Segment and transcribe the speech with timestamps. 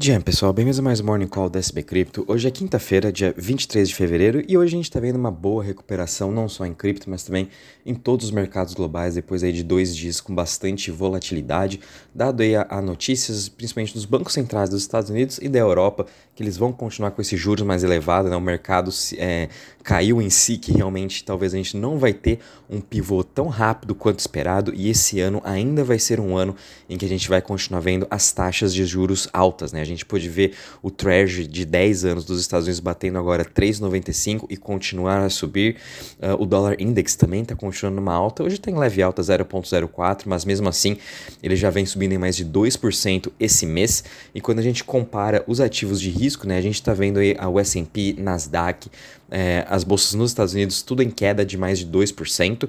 [0.00, 2.24] Dia, pessoal, bem-vindos a mais um Morning Call da SB Cripto.
[2.28, 5.64] Hoje é quinta-feira, dia 23 de fevereiro, e hoje a gente está vendo uma boa
[5.64, 7.48] recuperação, não só em cripto, mas também
[7.84, 11.80] em todos os mercados globais, depois aí de dois dias com bastante volatilidade,
[12.14, 16.06] dado aí a, a notícias, principalmente dos bancos centrais dos Estados Unidos e da Europa,
[16.32, 18.36] que eles vão continuar com esses juros mais elevados, né?
[18.36, 19.48] o mercado é,
[19.82, 22.38] caiu em si, que realmente talvez a gente não vai ter
[22.70, 26.54] um pivô tão rápido quanto esperado, e esse ano ainda vai ser um ano
[26.88, 29.87] em que a gente vai continuar vendo as taxas de juros altas, né?
[29.88, 30.52] Gente pôde ver
[30.82, 35.76] o Treasury de 10 anos dos Estados Unidos batendo agora 3,95 e continuar a subir.
[36.20, 38.42] Uh, o dólar index também está continuando numa alta.
[38.42, 40.96] Hoje tem leve alta 0,04, mas mesmo assim
[41.42, 44.04] ele já vem subindo em mais de 2% esse mês.
[44.34, 47.36] E quando a gente compara os ativos de risco, né, a gente está vendo aí
[47.38, 48.90] a S&P, Nasdaq,
[49.30, 52.68] é, as bolsas nos Estados Unidos tudo em queda de mais de 2%.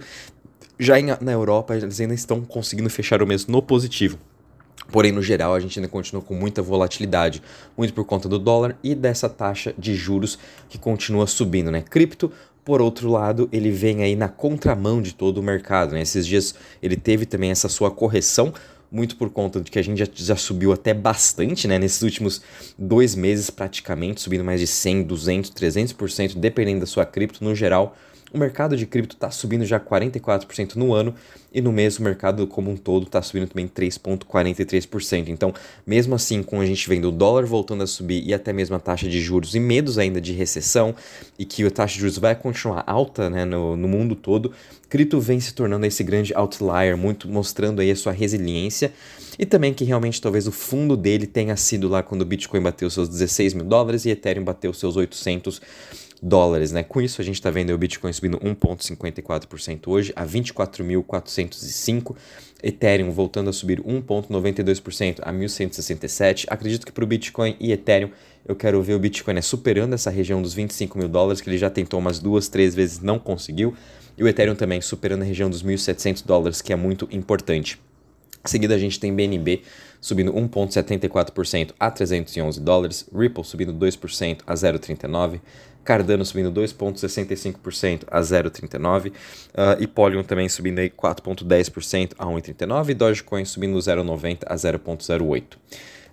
[0.80, 4.18] Já em, na Europa, eles ainda estão conseguindo fechar o mês no positivo.
[4.92, 7.42] Porém, no geral, a gente ainda continua com muita volatilidade,
[7.78, 11.82] muito por conta do dólar e dessa taxa de juros que continua subindo, né?
[11.82, 12.32] Cripto,
[12.64, 16.02] por outro lado, ele vem aí na contramão de todo o mercado, né?
[16.02, 18.54] Esses dias ele teve também essa sua correção,
[18.92, 21.78] muito por conta de que a gente já, já subiu até bastante, né?
[21.80, 22.42] Nesses últimos
[22.78, 27.44] dois meses, praticamente, subindo mais de 100, 200, 300%, dependendo da sua cripto.
[27.44, 27.96] No geral,
[28.32, 31.14] o mercado de cripto está subindo já 44% no ano
[31.54, 35.30] e no mês o mercado como um todo está subindo também 3,43%.
[35.30, 35.54] Então,
[35.86, 38.80] mesmo assim, com a gente vendo o dólar voltando a subir e até mesmo a
[38.80, 40.96] taxa de juros e medos ainda de recessão
[41.38, 44.52] e que a taxa de juros vai continuar alta né, no, no mundo todo,
[44.90, 48.94] cripto vem se tornando esse grande outlier, muito mostrando aí a sua resiliência
[49.40, 52.90] e também que realmente talvez o fundo dele tenha sido lá quando o Bitcoin bateu
[52.90, 55.62] seus 16 mil dólares e Ethereum bateu seus 800
[56.22, 56.84] dólares, né?
[56.84, 62.16] Com isso a gente está vendo o Bitcoin subindo 1,54% hoje a 24.405,
[62.62, 66.46] Ethereum voltando a subir 1,92% a 1.167.
[66.50, 68.12] Acredito que para o Bitcoin e Ethereum
[68.46, 71.58] eu quero ver o Bitcoin né, superando essa região dos 25 mil dólares, que ele
[71.58, 73.74] já tentou umas duas, três vezes, não conseguiu.
[74.18, 77.80] E o Ethereum também superando a região dos 1.700 dólares, que é muito importante.
[78.46, 79.62] Em seguida, a gente tem BNB
[80.02, 85.42] subindo 1,74% a 311 dólares, Ripple subindo 2% a 0,39,
[85.84, 89.12] Cardano subindo 2,65% a 0,39 uh,
[89.80, 95.44] e Polygon também subindo 4,10% a 1,39 e Dogecoin subindo 0,90 a 0,08.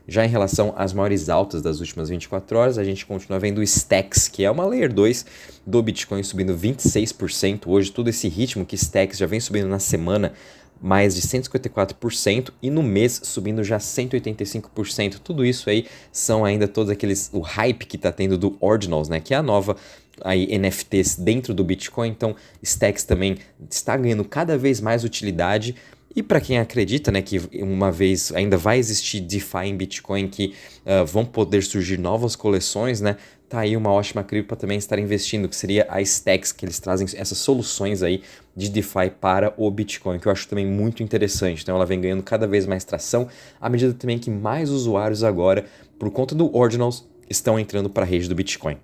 [0.08, 3.62] Já em relação às maiores altas das últimas 24 horas, a gente continua vendo o
[3.62, 5.26] Stacks, que é uma Layer 2
[5.66, 10.32] do Bitcoin subindo 26% hoje, todo esse ritmo que Stacks já vem subindo na semana
[10.80, 15.18] mais de 154% e no mês subindo já 185%.
[15.22, 19.20] Tudo isso aí são ainda todos aqueles o hype que está tendo do Ordinals, né,
[19.20, 19.76] que é a nova
[20.22, 22.08] aí NFTs dentro do Bitcoin.
[22.08, 23.36] Então, Stacks também
[23.70, 25.74] está ganhando cada vez mais utilidade.
[26.16, 30.54] E para quem acredita né, que uma vez ainda vai existir DeFi em Bitcoin, que
[30.86, 33.18] uh, vão poder surgir novas coleções, né,
[33.50, 36.80] tá aí uma ótima cripto para também estar investindo, que seria a Stacks, que eles
[36.80, 38.22] trazem essas soluções aí
[38.56, 41.62] de DeFi para o Bitcoin, que eu acho também muito interessante.
[41.62, 43.28] Então ela vem ganhando cada vez mais tração,
[43.60, 45.66] à medida também que mais usuários agora,
[45.98, 48.78] por conta do Ordinals, estão entrando para a rede do Bitcoin.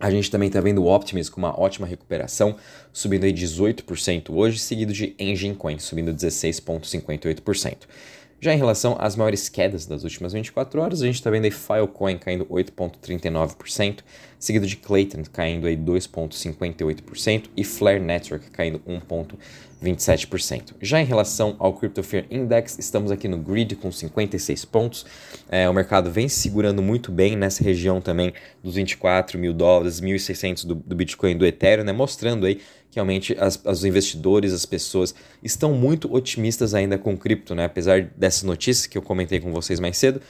[0.00, 2.56] A gente também está vendo o Optimus com uma ótima recuperação,
[2.92, 7.78] subindo aí 18% hoje, seguido de Engine Coin, subindo 16,58%.
[8.40, 11.50] Já em relação às maiores quedas das últimas 24 horas, a gente está vendo aí
[11.50, 13.98] Filecoin caindo 8,39%,
[14.38, 18.80] seguido de Clayton caindo aí 2,58% e Flare Network caindo
[19.82, 20.74] 1,27%.
[20.80, 25.06] Já em relação ao Crypto Fear Index, estamos aqui no grid com 56 pontos.
[25.48, 30.00] É, o mercado vem se segurando muito bem nessa região também dos 24 mil dólares,
[30.00, 34.64] 1.600 do, do Bitcoin do Ethereum, né, mostrando aí que realmente as, os investidores, as
[34.64, 37.66] pessoas estão muito otimistas ainda com cripto, né?
[37.66, 40.20] apesar dessas notícias que eu comentei com vocês mais cedo.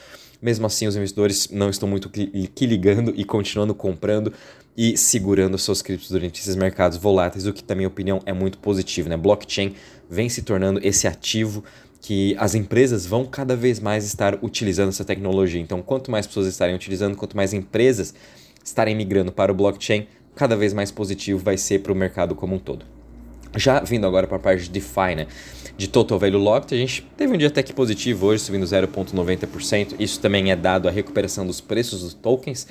[0.40, 4.32] Mesmo assim, os investidores não estão muito que ligando e continuando comprando
[4.78, 8.58] e segurando seus criptos durante esses mercados voláteis, o que, na minha opinião, é muito
[8.58, 9.08] positivo.
[9.08, 9.16] Né?
[9.16, 9.74] Blockchain
[10.08, 11.64] vem se tornando esse ativo
[12.00, 15.60] que as empresas vão cada vez mais estar utilizando essa tecnologia.
[15.60, 18.14] Então, quanto mais pessoas estarem utilizando, quanto mais empresas
[18.64, 22.54] estarem migrando para o blockchain, cada vez mais positivo vai ser para o mercado como
[22.54, 22.86] um todo.
[23.56, 25.26] Já vindo agora para a parte de DeFi, né?
[25.76, 29.96] De Total Value Locked, a gente teve um dia até que positivo hoje, subindo 0,90%.
[29.98, 32.68] Isso também é dado à recuperação dos preços dos tokens.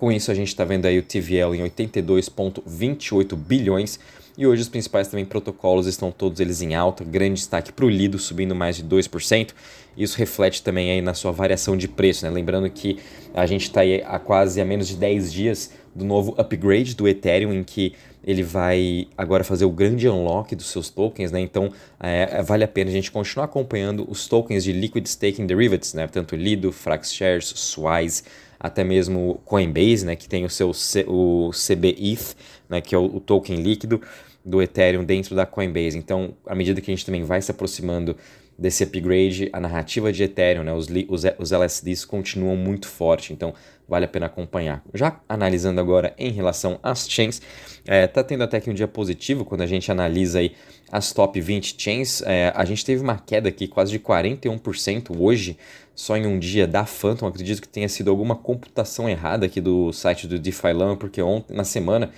[0.00, 4.00] Com isso, a gente está vendo aí o TVL em 82,28 bilhões.
[4.38, 7.90] E hoje os principais também protocolos estão todos eles em alta, grande destaque para o
[7.90, 9.50] Lido subindo mais de 2%.
[9.98, 12.30] Isso reflete também aí na sua variação de preço, né?
[12.30, 12.98] Lembrando que
[13.34, 17.06] a gente está aí há quase a menos de 10 dias do novo upgrade do
[17.06, 17.92] Ethereum, em que
[18.24, 21.40] ele vai agora fazer o grande unlock dos seus tokens, né?
[21.40, 21.70] Então
[22.02, 26.06] é, vale a pena a gente continuar acompanhando os tokens de Liquid Staking Derivatives, né?
[26.06, 28.22] Tanto Lido, FraxShares, Swise,
[28.60, 30.14] até mesmo Coinbase, né?
[30.14, 32.36] Que tem o seu C, o CBETH,
[32.68, 32.82] né?
[32.82, 34.00] Que é o, o token líquido
[34.44, 35.96] do Ethereum dentro da Coinbase.
[35.96, 38.16] Então, à medida que a gente também vai se aproximando
[38.60, 43.54] desse upgrade, a narrativa de Ethereum, né, os, os, os LSDs continuam muito forte, então
[43.88, 44.84] vale a pena acompanhar.
[44.92, 47.40] Já analisando agora em relação às chains,
[47.86, 50.52] é, tá tendo até que um dia positivo quando a gente analisa aí
[50.92, 55.56] as top 20 chains, é, a gente teve uma queda aqui quase de 41% hoje,
[55.94, 59.90] só em um dia da Phantom, acredito que tenha sido alguma computação errada aqui do
[59.90, 62.10] site do DeFi Lama, porque ontem, na semana,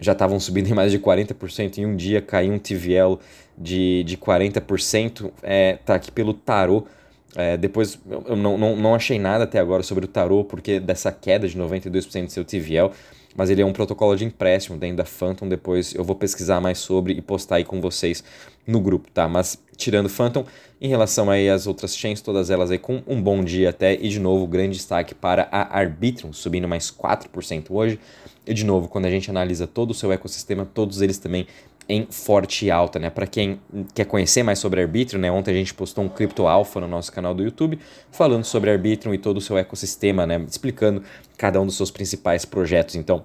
[0.00, 3.18] já estavam subindo em mais de 40%, em um dia caiu um TVL
[3.56, 6.84] de, de 40%, é, tá aqui pelo tarô.
[7.36, 11.12] É, depois eu não, não, não achei nada até agora sobre o tarô, porque dessa
[11.12, 12.90] queda de 92% do seu TVL,
[13.36, 15.48] mas ele é um protocolo de empréstimo dentro da Phantom.
[15.48, 18.24] Depois eu vou pesquisar mais sobre e postar aí com vocês
[18.66, 19.28] no grupo, tá?
[19.28, 20.44] Mas tirando Phantom,
[20.80, 24.08] em relação aí às outras chains, todas elas aí com um bom dia até, e
[24.08, 27.98] de novo, grande destaque para a Arbitrum, subindo mais 4% hoje.
[28.46, 31.46] E de novo, quando a gente analisa todo o seu ecossistema, todos eles também
[31.88, 33.08] em forte alta, né?
[33.08, 33.60] Para quem
[33.94, 35.30] quer conhecer mais sobre Arbitrum, né?
[35.30, 37.78] Ontem a gente postou um Crypto Alpha no nosso canal do YouTube,
[38.10, 40.44] falando sobre Arbitrum e todo o seu ecossistema, né?
[40.46, 41.02] Explicando
[41.38, 42.94] cada um dos seus principais projetos.
[42.94, 43.24] Então,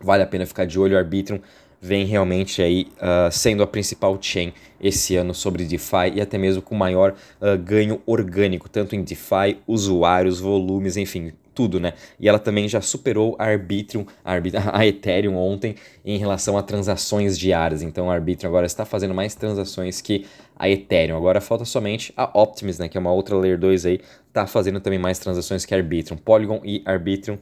[0.00, 0.96] vale a pena ficar de olho.
[0.96, 1.40] Arbitrum
[1.80, 6.62] vem realmente aí uh, sendo a principal chain esse ano sobre DeFi e até mesmo
[6.62, 11.94] com maior uh, ganho orgânico, tanto em DeFi, usuários, volumes, enfim, tudo, né?
[12.20, 14.34] E ela também já superou a Arbitrum, a,
[14.78, 17.82] a Ethereum ontem em relação a transações diárias.
[17.82, 20.24] Então a Arbitrum agora está fazendo mais transações que
[20.56, 21.16] a Ethereum.
[21.16, 24.00] Agora falta somente a Optimus, né, que é uma outra Layer 2 aí,
[24.32, 26.16] tá fazendo também mais transações que a Arbitrum.
[26.16, 27.38] Polygon e Arbitrum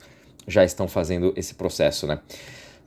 [0.49, 2.19] já estão fazendo esse processo, né?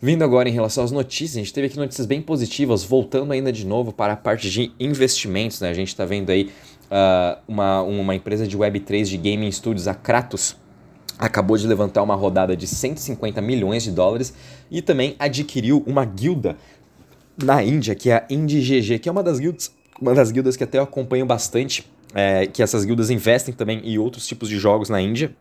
[0.01, 3.51] Vindo agora em relação às notícias, a gente teve aqui notícias bem positivas, voltando ainda
[3.51, 5.69] de novo para a parte de investimentos, né?
[5.69, 6.49] A gente está vendo aí
[6.89, 10.55] uh, uma, uma empresa de Web3 de gaming studios, a Kratos,
[11.17, 14.33] acabou de levantar uma rodada de 150 milhões de dólares
[14.71, 16.55] e também adquiriu uma guilda
[17.37, 19.69] na Índia, que é a IndyGG, que é uma das guildas,
[19.99, 21.85] uma das guildas que até eu acompanho bastante,
[22.15, 25.35] é, que essas guildas investem também em outros tipos de jogos na Índia.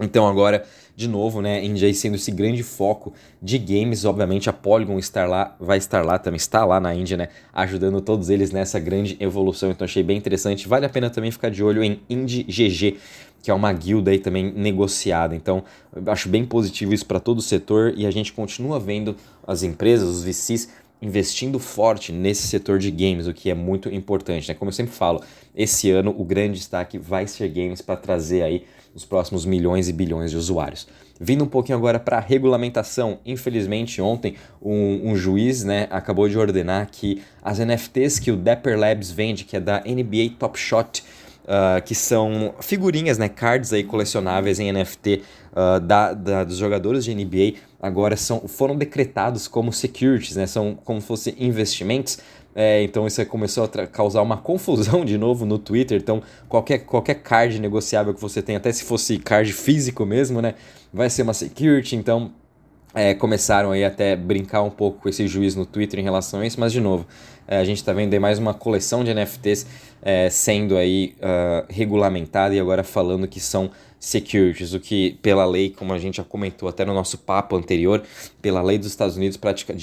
[0.00, 0.64] Então agora,
[0.94, 5.56] de novo, né, Índia sendo esse grande foco de games, obviamente a Polygon estar lá,
[5.58, 9.70] vai estar lá também, está lá na Índia, né, ajudando todos eles nessa grande evolução,
[9.70, 10.68] então achei bem interessante.
[10.68, 12.98] Vale a pena também ficar de olho em IndieGG,
[13.42, 15.34] que é uma guilda aí também negociada.
[15.34, 15.62] Então,
[16.06, 19.16] acho bem positivo isso para todo o setor e a gente continua vendo
[19.46, 20.68] as empresas, os VCs
[21.00, 24.54] investindo forte nesse setor de games, o que é muito importante, né?
[24.54, 25.22] Como eu sempre falo,
[25.54, 28.64] esse ano o grande destaque vai ser games para trazer aí
[28.94, 30.88] os próximos milhões e bilhões de usuários.
[31.20, 36.38] Vindo um pouquinho agora para a regulamentação, infelizmente ontem um, um, juiz né, acabou de
[36.38, 41.02] ordenar que as NFTs que o Dapper Labs vende, que é da NBA Top Shot,
[41.46, 45.22] uh, que são figurinhas, né, cards aí colecionáveis em NFT
[45.52, 50.74] uh, da, da, dos jogadores de NBA, agora são, foram decretados como securities, né, são
[50.84, 52.18] como se fossem investimentos.
[52.58, 56.00] É, então isso começou a causar uma confusão de novo no Twitter.
[56.00, 60.54] Então qualquer, qualquer card negociável que você tem, até se fosse card físico mesmo, né,
[60.92, 61.96] vai ser uma security.
[61.96, 62.32] Então
[62.96, 66.46] é, começaram aí até brincar um pouco com esse juiz no Twitter em relação a
[66.46, 67.06] isso, mas de novo,
[67.46, 69.66] é, a gente está vendo aí mais uma coleção de NFTs
[70.00, 73.70] é, sendo aí uh, regulamentada e agora falando que são
[74.00, 78.02] securities, o que pela lei, como a gente já comentou até no nosso papo anterior,
[78.40, 79.38] pela lei dos Estados Unidos,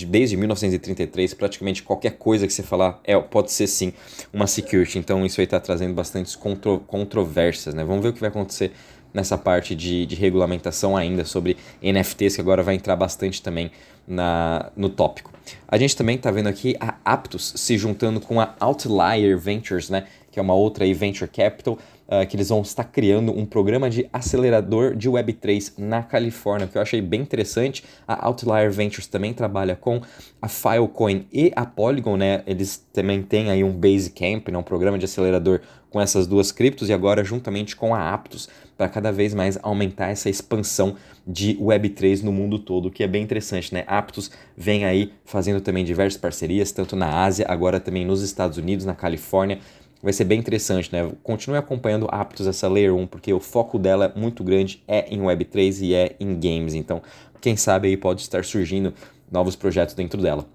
[0.08, 3.93] desde 1933, praticamente qualquer coisa que você falar é, pode ser sim
[4.32, 7.84] uma security, então isso aí está trazendo bastantes contro controvérsias, né?
[7.84, 8.72] Vamos ver o que vai acontecer
[9.13, 13.72] nessa parte de, de regulamentação ainda sobre NFTs, que agora vai entrar bastante também
[14.08, 15.32] na, no tópico.
[15.67, 20.05] A gente também está vendo aqui a Aptos se juntando com a Outlier Ventures, né,
[20.32, 21.77] que é uma outra aí, venture capital,
[22.22, 26.77] uh, que eles vão estar criando um programa de acelerador de Web3 na Califórnia, que
[26.77, 27.84] eu achei bem interessante.
[28.08, 30.01] A Outlier Ventures também trabalha com
[30.41, 32.43] a Filecoin e a Polygon, né?
[32.46, 36.89] Eles também têm aí um Basecamp, né, um programa de acelerador com essas duas criptos
[36.89, 42.24] e agora juntamente com a Aptos para cada vez mais aumentar essa expansão de Web3
[42.24, 43.84] no mundo todo, que é bem interessante, né?
[43.86, 48.86] Aptos vem aí fazendo também diversas parcerias, tanto na Ásia, agora também nos Estados Unidos,
[48.86, 49.60] na Califórnia.
[50.03, 51.10] Vai ser bem interessante, né?
[51.24, 55.22] Continue acompanhando Aptos, essa Layer 1, porque o foco dela é muito grande, é em
[55.22, 56.74] Web3 e é em games.
[56.74, 57.01] Então,
[57.39, 58.93] quem sabe aí pode estar surgindo
[59.31, 60.45] novos projetos dentro dela.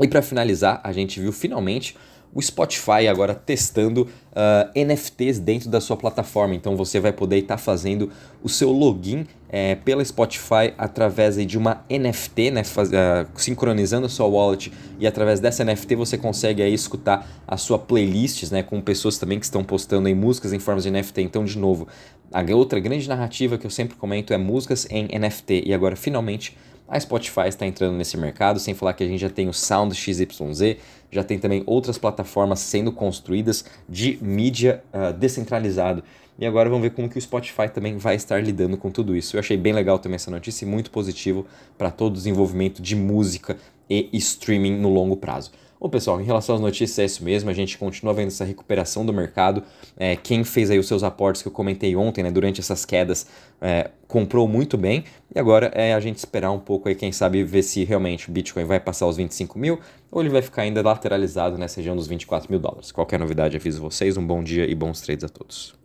[0.00, 1.94] E para finalizar, a gente viu finalmente
[2.34, 6.54] o Spotify agora testando uh, ah, NFTs dentro da sua plataforma.
[6.54, 8.10] Então você vai poder estar tá fazendo
[8.42, 14.08] o seu login é, pela Spotify através de uma NFT, né, faz, uh, sincronizando a
[14.08, 18.80] sua wallet e através dessa NFT você consegue aí escutar a sua playlists, né, com
[18.80, 21.22] pessoas também que estão postando aí músicas em formas de NFT.
[21.22, 21.88] Então, de novo,
[22.30, 26.56] a outra grande narrativa que eu sempre comento é músicas em NFT e agora finalmente
[26.88, 29.94] a Spotify está entrando nesse mercado, sem falar que a gente já tem o Sound
[29.94, 30.76] XYZ,
[31.10, 36.02] já tem também outras plataformas sendo construídas de mídia uh, descentralizado.
[36.38, 39.36] E agora vamos ver como que o Spotify também vai estar lidando com tudo isso.
[39.36, 41.44] Eu achei bem legal também essa notícia e muito positivo
[41.76, 43.56] para todo o desenvolvimento de música
[43.90, 45.50] e streaming no longo prazo.
[45.80, 47.48] Bom, pessoal, em relação às notícias, é isso mesmo.
[47.50, 49.62] A gente continua vendo essa recuperação do mercado.
[49.96, 53.26] É, quem fez aí os seus aportes que eu comentei ontem, né, durante essas quedas,
[53.60, 55.04] é, comprou muito bem.
[55.32, 58.32] E agora é a gente esperar um pouco aí, quem sabe, ver se realmente o
[58.32, 59.78] Bitcoin vai passar os 25 mil
[60.10, 62.90] ou ele vai ficar ainda lateralizado nessa região dos 24 mil dólares.
[62.90, 64.16] Qualquer novidade, aviso vocês.
[64.16, 65.76] Um bom dia e bons trades a todos.